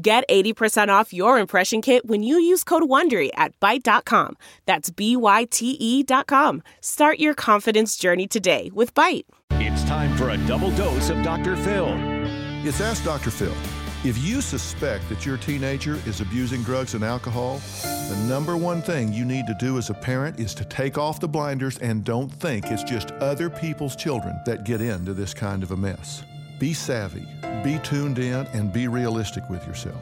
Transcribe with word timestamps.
Get 0.00 0.22
80% 0.28 0.90
off 0.90 1.12
your 1.12 1.40
impression 1.40 1.82
kit 1.82 2.06
when 2.06 2.22
you 2.22 2.38
use 2.38 2.62
code 2.62 2.84
WONDERY 2.84 3.30
at 3.34 3.58
Byte.com. 3.58 4.36
That's 4.64 4.90
B-Y-T-E 4.90 6.04
dot 6.04 6.28
com. 6.28 6.62
Start 6.80 7.18
your 7.18 7.34
confidence 7.34 7.96
journey 7.96 8.28
today 8.28 8.70
with 8.72 8.94
Byte. 8.94 9.24
It's 9.54 9.82
time 9.88 10.16
for 10.16 10.30
a 10.30 10.36
double 10.46 10.70
dose 10.76 11.10
of 11.10 11.20
Dr. 11.24 11.56
Phil. 11.56 11.88
It's 12.64 12.80
Ask 12.80 13.02
Dr. 13.02 13.32
Phil. 13.32 13.54
If 14.04 14.16
you 14.18 14.40
suspect 14.40 15.08
that 15.08 15.26
your 15.26 15.36
teenager 15.36 15.94
is 16.06 16.20
abusing 16.20 16.62
drugs 16.62 16.94
and 16.94 17.02
alcohol, 17.02 17.60
the 17.82 18.24
number 18.28 18.56
one 18.56 18.80
thing 18.80 19.12
you 19.12 19.24
need 19.24 19.48
to 19.48 19.56
do 19.58 19.78
as 19.78 19.90
a 19.90 19.94
parent 19.94 20.38
is 20.38 20.54
to 20.54 20.64
take 20.64 20.96
off 20.96 21.18
the 21.18 21.26
blinders 21.26 21.76
and 21.78 22.04
don't 22.04 22.28
think 22.28 22.66
it's 22.66 22.84
just 22.84 23.10
other 23.14 23.50
people's 23.50 23.96
children 23.96 24.38
that 24.46 24.62
get 24.62 24.80
into 24.80 25.12
this 25.12 25.34
kind 25.34 25.64
of 25.64 25.72
a 25.72 25.76
mess. 25.76 26.22
Be 26.58 26.72
savvy, 26.72 27.26
be 27.62 27.78
tuned 27.84 28.18
in, 28.18 28.46
and 28.52 28.72
be 28.72 28.88
realistic 28.88 29.48
with 29.48 29.64
yourself. 29.66 29.96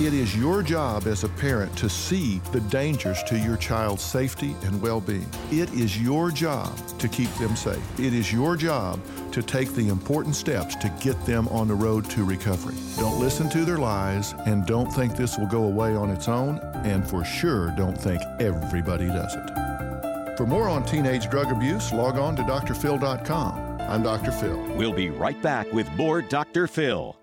It 0.00 0.14
is 0.14 0.34
your 0.34 0.62
job 0.62 1.06
as 1.06 1.24
a 1.24 1.28
parent 1.28 1.76
to 1.76 1.88
see 1.90 2.40
the 2.52 2.60
dangers 2.62 3.22
to 3.24 3.38
your 3.38 3.58
child's 3.58 4.02
safety 4.02 4.56
and 4.62 4.80
well 4.80 5.00
being. 5.00 5.28
It 5.50 5.70
is 5.74 6.00
your 6.00 6.30
job 6.30 6.74
to 6.98 7.06
keep 7.06 7.30
them 7.34 7.54
safe. 7.54 8.00
It 8.00 8.14
is 8.14 8.32
your 8.32 8.56
job 8.56 8.98
to 9.32 9.42
take 9.42 9.72
the 9.74 9.88
important 9.88 10.36
steps 10.36 10.74
to 10.76 10.88
get 11.00 11.22
them 11.26 11.46
on 11.48 11.68
the 11.68 11.74
road 11.74 12.08
to 12.10 12.24
recovery. 12.24 12.76
Don't 12.96 13.20
listen 13.20 13.50
to 13.50 13.64
their 13.66 13.76
lies 13.76 14.32
and 14.46 14.66
don't 14.66 14.90
think 14.90 15.16
this 15.16 15.36
will 15.36 15.46
go 15.46 15.64
away 15.64 15.94
on 15.94 16.08
its 16.08 16.28
own, 16.28 16.58
and 16.82 17.06
for 17.06 17.22
sure, 17.22 17.70
don't 17.76 17.96
think 17.96 18.22
everybody 18.40 19.06
does 19.06 19.36
it. 19.36 20.36
For 20.38 20.46
more 20.46 20.68
on 20.68 20.84
teenage 20.86 21.28
drug 21.28 21.52
abuse, 21.52 21.92
log 21.92 22.16
on 22.16 22.34
to 22.36 22.42
drphil.com. 22.42 23.69
I'm 23.90 24.04
Dr. 24.04 24.30
Phil. 24.30 24.56
We'll 24.76 24.92
be 24.92 25.10
right 25.10 25.42
back 25.42 25.72
with 25.72 25.90
more 25.94 26.22
Dr. 26.22 26.68
Phil. 26.68 27.16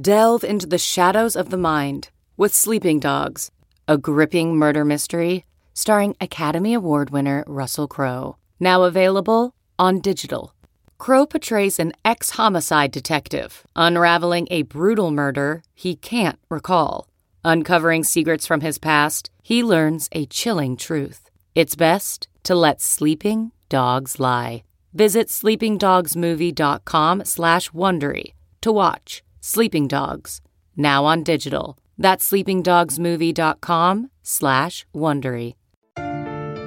Delve 0.00 0.42
into 0.42 0.66
the 0.66 0.78
shadows 0.78 1.36
of 1.36 1.50
the 1.50 1.58
mind 1.58 2.08
with 2.38 2.54
Sleeping 2.54 2.98
Dogs, 2.98 3.50
a 3.86 3.98
gripping 3.98 4.56
murder 4.56 4.86
mystery 4.86 5.44
starring 5.74 6.16
Academy 6.18 6.72
Award 6.72 7.10
winner 7.10 7.44
Russell 7.46 7.88
Crowe. 7.88 8.38
Now 8.58 8.84
available 8.84 9.54
on 9.78 10.00
digital. 10.00 10.54
Crowe 10.96 11.26
portrays 11.26 11.78
an 11.78 11.92
ex 12.06 12.30
homicide 12.30 12.90
detective 12.90 13.66
unraveling 13.76 14.48
a 14.50 14.62
brutal 14.62 15.10
murder 15.10 15.62
he 15.74 15.94
can't 15.94 16.38
recall. 16.48 17.06
Uncovering 17.44 18.02
secrets 18.02 18.46
from 18.46 18.62
his 18.62 18.78
past, 18.78 19.30
he 19.42 19.62
learns 19.62 20.08
a 20.12 20.24
chilling 20.24 20.74
truth. 20.78 21.28
It's 21.54 21.76
best 21.76 22.28
to 22.44 22.54
let 22.54 22.80
sleeping 22.80 23.52
dogs 23.68 24.18
lie. 24.18 24.62
Visit 24.94 25.28
sleepingdogsmovie.com 25.28 27.24
slash 27.24 27.70
Wondery 27.70 28.34
to 28.60 28.72
watch 28.72 29.22
Sleeping 29.40 29.88
Dogs, 29.88 30.40
now 30.76 31.04
on 31.04 31.22
digital. 31.22 31.78
That's 31.98 32.30
sleepingdogsmovie.com 32.30 34.10
slash 34.22 34.86
Wondery. 34.94 35.54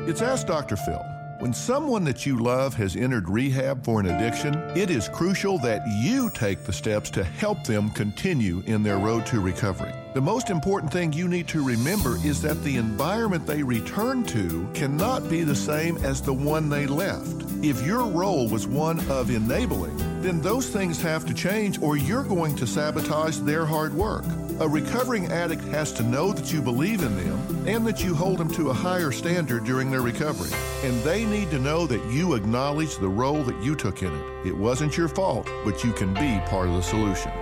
It's 0.08 0.22
Ask 0.22 0.48
Dr. 0.48 0.76
Phil. 0.76 1.04
When 1.40 1.54
someone 1.54 2.04
that 2.06 2.26
you 2.26 2.40
love 2.40 2.74
has 2.76 2.96
entered 2.96 3.30
rehab 3.30 3.84
for 3.84 4.00
an 4.00 4.06
addiction, 4.06 4.56
it 4.78 4.90
is 4.90 5.10
crucial 5.10 5.58
that 5.60 5.82
you 5.88 6.30
take 6.30 6.64
the 6.64 6.74
steps 6.74 7.10
to 7.12 7.24
help 7.24 7.64
them 7.64 7.90
continue 7.90 8.62
in 8.68 8.84
their 8.84 8.98
road 8.98 9.26
to 9.28 9.40
recovery. 9.40 9.94
The 10.16 10.22
most 10.22 10.50
important 10.50 10.94
thing 10.94 11.12
you 11.12 11.28
need 11.28 11.46
to 11.50 11.62
remember 11.62 12.16
is 12.24 12.42
that 12.42 12.64
the 12.64 12.78
environment 12.78 13.46
they 13.46 13.62
return 13.62 14.24
to 14.28 14.66
cannot 14.74 15.30
be 15.30 15.44
the 15.44 15.54
same 15.54 15.98
as 16.06 16.22
the 16.22 16.32
one 16.34 16.70
they 16.70 16.88
left. 16.88 17.44
If 17.62 17.86
your 17.86 18.06
role 18.06 18.48
was 18.48 18.66
one 18.66 19.02
of 19.12 19.30
enabling, 19.30 19.98
then 20.22 20.40
those 20.40 20.70
things 20.70 21.02
have 21.02 21.26
to 21.26 21.34
change 21.34 21.82
or 21.82 21.98
you're 21.98 22.24
going 22.24 22.56
to 22.56 22.66
sabotage 22.66 23.40
their 23.40 23.66
hard 23.66 23.94
work. 23.94 24.24
A 24.62 24.70
recovering 24.70 25.34
addict 25.34 25.66
has 25.66 25.92
to 25.92 26.04
know 26.04 26.32
that 26.32 26.54
you 26.54 26.62
believe 26.62 27.04
in 27.04 27.14
them 27.18 27.68
and 27.68 27.86
that 27.86 28.02
you 28.02 28.16
hold 28.16 28.38
them 28.38 28.50
to 28.54 28.70
a 28.70 28.74
higher 28.74 29.12
standard 29.12 29.66
during 29.66 29.92
their 29.92 30.02
recovery. 30.02 30.58
And 30.86 30.98
they 31.04 31.26
need 31.26 31.52
to 31.52 31.60
know 31.60 31.86
that 31.88 32.10
you 32.10 32.36
acknowledge 32.36 32.96
the 33.00 33.10
role 33.10 33.44
that 33.44 33.62
you 33.62 33.76
took 33.76 34.02
in 34.02 34.16
it. 34.16 34.48
It 34.48 34.56
wasn't 34.56 34.96
your 34.96 35.10
fault, 35.10 35.50
but 35.66 35.84
you 35.84 35.92
can 35.92 36.14
be 36.14 36.40
part 36.48 36.70
of 36.70 36.76
the 36.76 36.84
solution. 36.84 37.34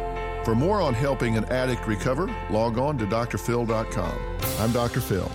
For 0.44 0.56
more 0.56 0.82
on 0.82 0.94
helping 0.94 1.38
an 1.38 1.46
addict 1.46 1.88
recover, 1.88 2.34
log 2.50 2.78
on 2.78 2.98
to 2.98 3.06
drphil.com. 3.06 4.20
I'm 4.60 4.72
Dr. 4.72 5.00
Phil. 5.00 5.32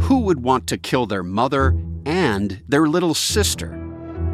Who 0.00 0.20
would 0.20 0.42
want 0.42 0.66
to 0.68 0.78
kill 0.78 1.06
their 1.06 1.22
mother 1.22 1.76
and 2.04 2.60
their 2.68 2.86
little 2.86 3.14
sister? 3.14 3.76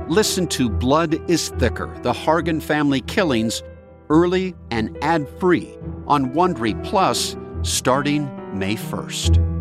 Listen 0.08 0.46
to 0.48 0.70
Blood 0.70 1.30
is 1.30 1.50
Thicker 1.50 1.94
The 2.02 2.12
Hargan 2.12 2.62
Family 2.62 3.00
Killings 3.02 3.62
early 4.08 4.54
and 4.70 4.96
ad 5.02 5.28
free 5.40 5.76
on 6.06 6.32
Wondery 6.32 6.82
Plus 6.84 7.36
starting 7.62 8.24
May 8.56 8.76
1st. 8.76 9.55